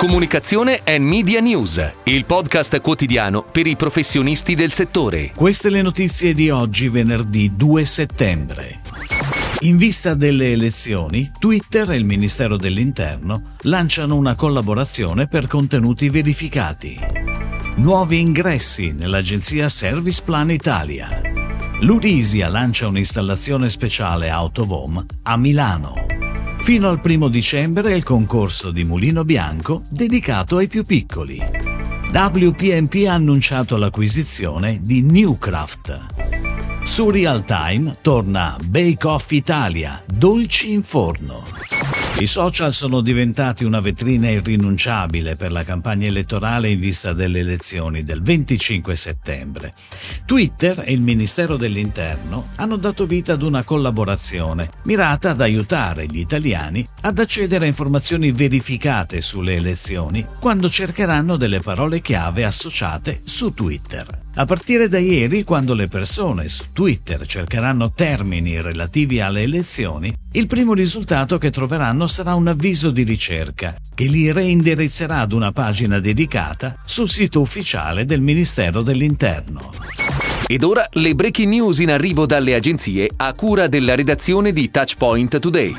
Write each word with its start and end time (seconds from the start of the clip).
Comunicazione 0.00 0.80
e 0.82 0.98
Media 0.98 1.40
News, 1.40 1.92
il 2.04 2.24
podcast 2.24 2.80
quotidiano 2.80 3.42
per 3.42 3.66
i 3.66 3.76
professionisti 3.76 4.54
del 4.54 4.72
settore. 4.72 5.30
Queste 5.34 5.68
le 5.68 5.82
notizie 5.82 6.32
di 6.32 6.48
oggi, 6.48 6.88
venerdì 6.88 7.54
2 7.54 7.84
settembre. 7.84 8.80
In 9.58 9.76
vista 9.76 10.14
delle 10.14 10.52
elezioni, 10.52 11.30
Twitter 11.38 11.90
e 11.90 11.96
il 11.96 12.06
Ministero 12.06 12.56
dell'Interno 12.56 13.52
lanciano 13.64 14.16
una 14.16 14.34
collaborazione 14.34 15.28
per 15.28 15.46
contenuti 15.46 16.08
verificati. 16.08 16.98
Nuovi 17.74 18.20
ingressi 18.20 18.92
nell'agenzia 18.92 19.68
Service 19.68 20.22
Plan 20.24 20.50
Italia. 20.50 21.20
L'Urisia 21.80 22.48
lancia 22.48 22.88
un'installazione 22.88 23.68
speciale 23.68 24.30
Autovom 24.30 25.04
a 25.24 25.36
Milano. 25.36 26.09
Fino 26.62 26.88
al 26.88 27.00
primo 27.00 27.28
dicembre 27.28 27.96
il 27.96 28.04
concorso 28.04 28.70
di 28.70 28.84
Mulino 28.84 29.24
Bianco 29.24 29.82
dedicato 29.90 30.58
ai 30.58 30.68
più 30.68 30.84
piccoli. 30.84 31.38
WPMP 32.12 33.06
ha 33.08 33.14
annunciato 33.14 33.76
l'acquisizione 33.76 34.78
di 34.80 35.02
Newcraft. 35.02 36.19
Su 36.82 37.08
Real 37.10 37.44
Time 37.44 37.96
torna 38.00 38.56
Bake 38.64 39.06
Off 39.06 39.30
Italia, 39.30 40.02
dolci 40.06 40.72
in 40.72 40.82
forno. 40.82 41.46
I 42.18 42.26
social 42.26 42.72
sono 42.74 43.00
diventati 43.00 43.64
una 43.64 43.80
vetrina 43.80 44.28
irrinunciabile 44.28 45.36
per 45.36 45.52
la 45.52 45.62
campagna 45.62 46.06
elettorale 46.06 46.68
in 46.68 46.78
vista 46.78 47.14
delle 47.14 47.38
elezioni 47.38 48.02
del 48.02 48.20
25 48.20 48.94
settembre. 48.94 49.72
Twitter 50.26 50.82
e 50.84 50.92
il 50.92 51.00
Ministero 51.00 51.56
dell'Interno 51.56 52.48
hanno 52.56 52.76
dato 52.76 53.06
vita 53.06 53.32
ad 53.34 53.42
una 53.42 53.62
collaborazione 53.62 54.68
mirata 54.84 55.30
ad 55.30 55.40
aiutare 55.40 56.06
gli 56.06 56.18
italiani 56.18 56.86
ad 57.02 57.18
accedere 57.18 57.64
a 57.64 57.68
informazioni 57.68 58.32
verificate 58.32 59.22
sulle 59.22 59.54
elezioni 59.54 60.26
quando 60.38 60.68
cercheranno 60.68 61.36
delle 61.36 61.60
parole 61.60 62.02
chiave 62.02 62.44
associate 62.44 63.20
su 63.24 63.54
Twitter. 63.54 64.19
A 64.36 64.44
partire 64.44 64.88
da 64.88 64.98
ieri, 64.98 65.42
quando 65.42 65.74
le 65.74 65.88
persone 65.88 66.46
su 66.46 66.66
Twitter 66.72 67.26
cercheranno 67.26 67.92
termini 67.92 68.60
relativi 68.60 69.20
alle 69.20 69.42
elezioni, 69.42 70.14
il 70.32 70.46
primo 70.46 70.72
risultato 70.72 71.36
che 71.36 71.50
troveranno 71.50 72.06
sarà 72.06 72.34
un 72.34 72.46
avviso 72.46 72.92
di 72.92 73.02
ricerca 73.02 73.74
che 73.92 74.04
li 74.04 74.30
reindirizzerà 74.30 75.18
ad 75.18 75.32
una 75.32 75.50
pagina 75.50 75.98
dedicata 75.98 76.76
sul 76.84 77.10
sito 77.10 77.40
ufficiale 77.40 78.04
del 78.04 78.20
Ministero 78.20 78.82
dell'Interno. 78.82 79.72
Ed 80.46 80.62
ora 80.62 80.88
le 80.92 81.14
breaking 81.14 81.48
news 81.48 81.80
in 81.80 81.90
arrivo 81.90 82.24
dalle 82.24 82.54
agenzie 82.54 83.10
a 83.16 83.32
cura 83.34 83.66
della 83.66 83.96
redazione 83.96 84.52
di 84.52 84.70
Touchpoint 84.70 85.40
Today. 85.40 85.74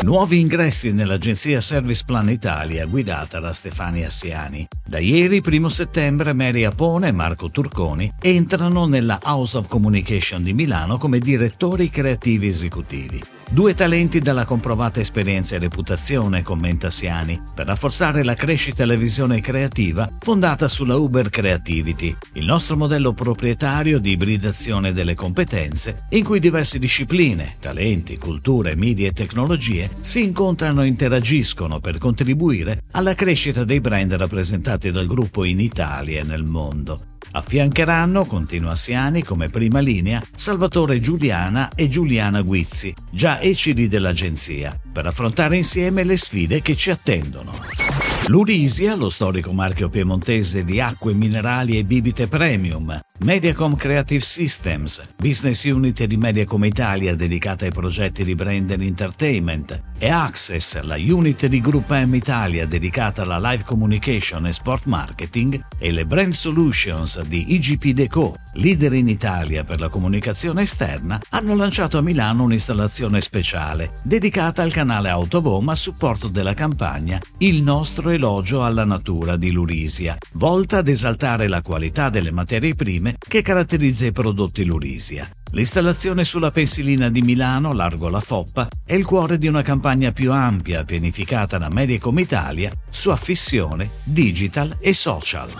Nuovi 0.00 0.40
ingressi 0.40 0.92
nell'agenzia 0.92 1.60
Service 1.60 2.02
Plan 2.04 2.28
Italia 2.28 2.86
guidata 2.86 3.38
da 3.38 3.52
Stefania 3.52 4.10
Siani. 4.10 4.66
Da 4.84 4.98
ieri, 4.98 5.40
1 5.44 5.68
settembre, 5.68 6.32
Mary 6.32 6.64
Apone 6.64 7.08
e 7.08 7.12
Marco 7.12 7.50
Turconi 7.50 8.12
entrano 8.20 8.86
nella 8.86 9.20
House 9.22 9.56
of 9.56 9.68
Communication 9.68 10.42
di 10.42 10.54
Milano 10.54 10.98
come 10.98 11.20
direttori 11.20 11.88
creativi 11.88 12.48
esecutivi. 12.48 13.41
Due 13.52 13.74
talenti 13.74 14.18
dalla 14.18 14.46
comprovata 14.46 14.98
esperienza 14.98 15.56
e 15.56 15.58
reputazione, 15.58 16.42
commenta 16.42 16.88
Siani, 16.88 17.38
per 17.54 17.66
rafforzare 17.66 18.24
la 18.24 18.32
crescita 18.32 18.82
e 18.82 18.86
la 18.86 18.94
visione 18.94 19.42
creativa 19.42 20.10
fondata 20.20 20.68
sulla 20.68 20.96
Uber 20.96 21.28
Creativity, 21.28 22.16
il 22.32 22.46
nostro 22.46 22.78
modello 22.78 23.12
proprietario 23.12 23.98
di 23.98 24.12
ibridazione 24.12 24.94
delle 24.94 25.14
competenze 25.14 26.06
in 26.12 26.24
cui 26.24 26.40
diverse 26.40 26.78
discipline, 26.78 27.56
talenti, 27.60 28.16
culture, 28.16 28.74
media 28.74 29.08
e 29.08 29.12
tecnologie 29.12 29.90
si 30.00 30.24
incontrano 30.24 30.82
e 30.82 30.86
interagiscono 30.86 31.78
per 31.78 31.98
contribuire 31.98 32.84
alla 32.92 33.14
crescita 33.14 33.64
dei 33.64 33.82
brand 33.82 34.14
rappresentati 34.14 34.90
dal 34.90 35.04
gruppo 35.04 35.44
in 35.44 35.60
Italia 35.60 36.22
e 36.22 36.24
nel 36.24 36.44
mondo. 36.44 37.12
Affiancheranno, 37.32 38.24
continua 38.24 38.74
Siani, 38.74 39.22
come 39.22 39.48
prima 39.48 39.80
linea, 39.80 40.22
Salvatore 40.34 41.00
Giuliana 41.00 41.70
e 41.74 41.88
Giuliana 41.88 42.42
Guizzi, 42.42 42.94
già 43.10 43.40
ECD 43.42 43.86
dell'agenzia, 43.86 44.78
per 44.92 45.06
affrontare 45.06 45.56
insieme 45.56 46.04
le 46.04 46.16
sfide 46.16 46.62
che 46.62 46.76
ci 46.76 46.90
attendono. 46.90 48.11
L'Urisia, 48.26 48.94
lo 48.94 49.08
storico 49.08 49.52
marchio 49.52 49.88
piemontese 49.88 50.64
di 50.64 50.80
acque 50.80 51.12
minerali 51.12 51.76
e 51.76 51.84
bibite 51.84 52.28
premium, 52.28 52.96
Mediacom 53.18 53.74
Creative 53.74 54.22
Systems, 54.22 55.14
business 55.16 55.64
unit 55.64 56.04
di 56.04 56.16
Mediacom 56.16 56.64
Italia 56.64 57.16
dedicata 57.16 57.64
ai 57.64 57.72
progetti 57.72 58.22
di 58.22 58.36
brand 58.36 58.70
and 58.70 58.82
entertainment, 58.82 59.80
e 59.98 60.08
Access, 60.08 60.80
la 60.82 60.96
unit 60.96 61.46
di 61.46 61.60
Group 61.60 61.90
M 61.90 62.14
Italia 62.14 62.64
dedicata 62.64 63.22
alla 63.22 63.38
live 63.50 63.64
communication 63.64 64.46
e 64.46 64.52
sport 64.52 64.84
marketing, 64.84 65.64
e 65.78 65.90
le 65.90 66.06
brand 66.06 66.32
solutions 66.32 67.20
di 67.22 67.54
IGP 67.54 67.86
Deco, 67.88 68.36
leader 68.54 68.92
in 68.92 69.08
Italia 69.08 69.64
per 69.64 69.80
la 69.80 69.88
comunicazione 69.88 70.62
esterna, 70.62 71.20
hanno 71.30 71.56
lanciato 71.56 71.98
a 71.98 72.02
Milano 72.02 72.44
un'installazione 72.44 73.20
speciale 73.20 73.92
dedicata 74.04 74.62
al 74.62 74.72
canale 74.72 75.08
Autovom 75.08 75.68
a 75.68 75.74
supporto 75.74 76.28
della 76.28 76.54
campagna 76.54 77.20
Il 77.38 77.62
nostro 77.62 78.11
elogio 78.12 78.64
alla 78.64 78.84
natura 78.84 79.36
di 79.36 79.50
Lurisia, 79.50 80.16
volta 80.34 80.78
ad 80.78 80.88
esaltare 80.88 81.48
la 81.48 81.62
qualità 81.62 82.10
delle 82.10 82.30
materie 82.30 82.74
prime 82.74 83.16
che 83.18 83.42
caratterizza 83.42 84.06
i 84.06 84.12
prodotti 84.12 84.64
Lurisia. 84.64 85.28
L'installazione 85.52 86.24
sulla 86.24 86.50
pensilina 86.50 87.10
di 87.10 87.20
Milano, 87.20 87.72
largo 87.72 88.08
la 88.08 88.20
Foppa, 88.20 88.68
è 88.84 88.94
il 88.94 89.04
cuore 89.04 89.36
di 89.36 89.48
una 89.48 89.62
campagna 89.62 90.10
più 90.12 90.32
ampia 90.32 90.84
pianificata 90.84 91.58
da 91.58 91.68
Medicom 91.70 92.18
Italia 92.18 92.70
su 92.88 93.10
affissione, 93.10 93.90
digital 94.04 94.76
e 94.80 94.94
social. 94.94 95.50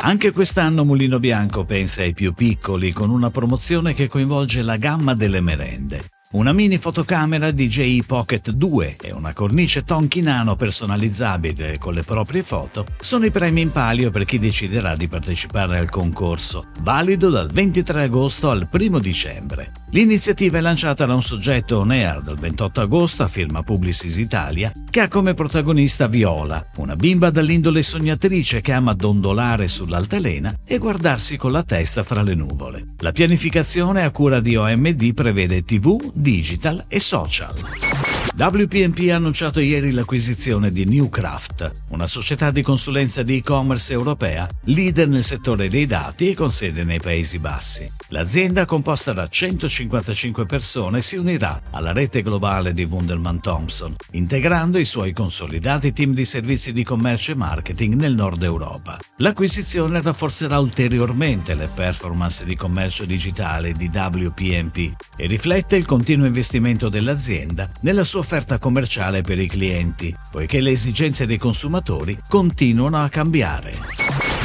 Anche 0.00 0.32
quest'anno 0.32 0.84
Mulino 0.84 1.20
Bianco 1.20 1.64
pensa 1.64 2.02
ai 2.02 2.14
più 2.14 2.32
piccoli 2.32 2.92
con 2.92 3.10
una 3.10 3.30
promozione 3.30 3.94
che 3.94 4.08
coinvolge 4.08 4.62
la 4.62 4.76
gamma 4.76 5.14
delle 5.14 5.40
merende. 5.40 6.19
Una 6.32 6.52
mini 6.52 6.78
fotocamera 6.78 7.50
DJI 7.50 8.04
Pocket 8.06 8.50
2 8.52 8.98
e 9.00 9.12
una 9.12 9.32
cornice 9.32 9.82
Tonki 9.82 10.20
Nano 10.20 10.54
personalizzabile 10.54 11.76
con 11.78 11.92
le 11.92 12.04
proprie 12.04 12.44
foto 12.44 12.86
sono 13.00 13.24
i 13.24 13.32
premi 13.32 13.62
in 13.62 13.72
palio 13.72 14.12
per 14.12 14.24
chi 14.24 14.38
deciderà 14.38 14.94
di 14.94 15.08
partecipare 15.08 15.76
al 15.76 15.90
concorso, 15.90 16.68
valido 16.82 17.30
dal 17.30 17.50
23 17.50 18.04
agosto 18.04 18.48
al 18.48 18.68
1 18.70 18.98
dicembre. 19.00 19.72
L'iniziativa 19.92 20.58
è 20.58 20.60
lanciata 20.60 21.04
da 21.04 21.14
un 21.14 21.22
soggetto 21.22 21.80
on 21.80 21.90
air 21.90 22.20
dal 22.20 22.38
28 22.38 22.80
agosto 22.80 23.24
a 23.24 23.28
firma 23.28 23.64
Publicis 23.64 24.18
Italia 24.18 24.70
che 24.88 25.00
ha 25.00 25.08
come 25.08 25.34
protagonista 25.34 26.06
Viola, 26.06 26.64
una 26.76 26.94
bimba 26.94 27.30
dall'indole 27.30 27.82
sognatrice 27.82 28.60
che 28.60 28.72
ama 28.72 28.94
dondolare 28.94 29.66
sull'altalena 29.66 30.60
e 30.64 30.78
guardarsi 30.78 31.36
con 31.36 31.50
la 31.50 31.64
testa 31.64 32.04
fra 32.04 32.22
le 32.22 32.34
nuvole. 32.34 32.94
La 32.98 33.10
pianificazione 33.10 34.04
a 34.04 34.10
cura 34.12 34.40
di 34.40 34.54
OMD 34.54 35.12
prevede 35.12 35.64
TV, 35.64 36.12
digital 36.14 36.84
e 36.86 37.00
social. 37.00 37.89
WPMP 38.40 39.10
ha 39.10 39.16
annunciato 39.16 39.60
ieri 39.60 39.90
l'acquisizione 39.90 40.72
di 40.72 40.86
Newcraft, 40.86 41.82
una 41.88 42.06
società 42.06 42.50
di 42.50 42.62
consulenza 42.62 43.22
di 43.22 43.36
e-commerce 43.36 43.92
europea, 43.92 44.48
leader 44.64 45.08
nel 45.08 45.22
settore 45.22 45.68
dei 45.68 45.84
dati 45.84 46.30
e 46.30 46.34
con 46.34 46.50
sede 46.50 46.82
nei 46.82 47.00
Paesi 47.00 47.38
Bassi. 47.38 47.92
L'azienda, 48.08 48.64
composta 48.64 49.12
da 49.12 49.28
155 49.28 50.46
persone, 50.46 51.02
si 51.02 51.16
unirà 51.16 51.60
alla 51.70 51.92
rete 51.92 52.22
globale 52.22 52.72
di 52.72 52.84
Wunderman 52.84 53.42
Thompson, 53.42 53.94
integrando 54.12 54.78
i 54.78 54.86
suoi 54.86 55.12
consolidati 55.12 55.92
team 55.92 56.14
di 56.14 56.24
servizi 56.24 56.72
di 56.72 56.82
commercio 56.82 57.32
e 57.32 57.34
marketing 57.34 57.92
nel 57.92 58.14
nord 58.14 58.42
Europa. 58.42 58.98
L'acquisizione 59.18 60.00
rafforzerà 60.00 60.58
ulteriormente 60.58 61.54
le 61.54 61.68
performance 61.72 62.46
di 62.46 62.56
commercio 62.56 63.04
digitale 63.04 63.72
di 63.72 63.90
WPMP 63.92 64.94
e 65.14 65.26
riflette 65.26 65.76
il 65.76 65.84
continuo 65.84 66.24
investimento 66.24 66.88
dell'azienda 66.88 67.70
nella 67.82 68.02
sua 68.02 68.28
offerta 68.30 68.58
commerciale 68.58 69.22
per 69.22 69.40
i 69.40 69.48
clienti, 69.48 70.14
poiché 70.30 70.60
le 70.60 70.70
esigenze 70.70 71.26
dei 71.26 71.36
consumatori 71.36 72.16
continuano 72.28 73.02
a 73.02 73.08
cambiare. 73.08 73.76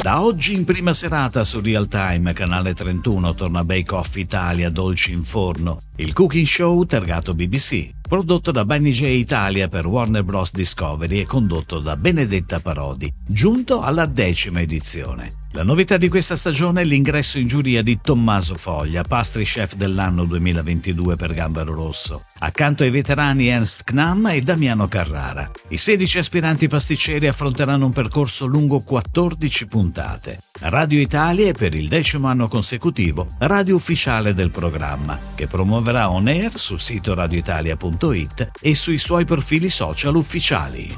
Da 0.01 0.23
oggi 0.23 0.55
in 0.55 0.63
prima 0.63 0.91
serata 0.91 1.43
su 1.43 1.61
Real 1.61 1.87
Time, 1.87 2.33
canale 2.33 2.73
31, 2.73 3.35
torna 3.35 3.63
Bake 3.63 3.93
Off 3.93 4.15
Italia 4.15 4.71
Dolci 4.71 5.11
in 5.11 5.23
Forno, 5.23 5.79
il 5.97 6.13
cooking 6.13 6.47
show 6.47 6.83
targato 6.85 7.35
BBC, 7.35 7.91
prodotto 8.07 8.51
da 8.51 8.65
Benny 8.65 8.91
J 8.91 9.03
Italia 9.03 9.67
per 9.67 9.85
Warner 9.87 10.23
Bros. 10.23 10.51
Discovery 10.51 11.21
e 11.21 11.25
condotto 11.25 11.79
da 11.79 11.97
Benedetta 11.97 12.59
Parodi, 12.59 13.11
giunto 13.25 13.81
alla 13.81 14.05
decima 14.05 14.61
edizione. 14.61 15.43
La 15.55 15.63
novità 15.63 15.95
di 15.95 16.09
questa 16.09 16.35
stagione 16.35 16.81
è 16.81 16.83
l'ingresso 16.83 17.39
in 17.39 17.47
giuria 17.47 17.81
di 17.81 17.99
Tommaso 18.01 18.55
Foglia, 18.55 19.03
pastry 19.03 19.45
chef 19.45 19.75
dell'anno 19.75 20.25
2022 20.25 21.15
per 21.15 21.33
Gambero 21.33 21.73
Rosso, 21.73 22.25
accanto 22.39 22.83
ai 22.83 22.89
veterani 22.89 23.47
Ernst 23.47 23.83
Knam 23.85 24.27
e 24.27 24.41
Damiano 24.41 24.85
Carrara. 24.87 25.49
I 25.69 25.77
16 25.77 26.17
aspiranti 26.17 26.67
pasticceri 26.67 27.27
affronteranno 27.27 27.85
un 27.85 27.93
percorso 27.93 28.45
lungo 28.45 28.81
14 28.81 29.67
puntate. 29.67 30.39
Radio 30.61 31.01
Italia 31.01 31.49
è 31.49 31.51
per 31.51 31.75
il 31.75 31.89
decimo 31.89 32.27
anno 32.27 32.47
consecutivo 32.47 33.27
radio 33.39 33.75
ufficiale 33.75 34.33
del 34.33 34.51
programma, 34.51 35.19
che 35.35 35.47
promuoverà 35.47 36.09
on 36.09 36.27
air 36.27 36.57
sul 36.57 36.79
sito 36.79 37.13
radioitalia.it 37.13 38.51
e 38.61 38.73
sui 38.73 38.97
suoi 38.97 39.25
profili 39.25 39.67
social 39.67 40.15
ufficiali. 40.15 40.95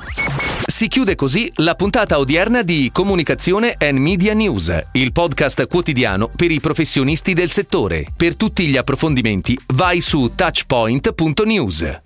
Si 0.64 0.88
chiude 0.88 1.16
così 1.16 1.52
la 1.56 1.74
puntata 1.74 2.20
odierna 2.20 2.62
di 2.62 2.92
Comunicazione 2.94 3.74
and 3.80 3.98
Media 3.98 4.36
News, 4.36 4.78
il 4.92 5.12
podcast 5.12 5.66
quotidiano 5.66 6.30
per 6.36 6.52
i 6.52 6.60
professionisti 6.60 7.34
del 7.34 7.50
settore. 7.50 8.06
Per 8.16 8.36
tutti 8.36 8.68
gli 8.68 8.78
approfondimenti 8.78 9.58
vai 9.74 10.02
su 10.02 10.34
touchpoint.news. 10.36 12.02